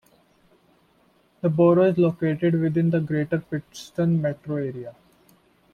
[1.41, 4.95] The borough is located within the Greater Pittston metro area.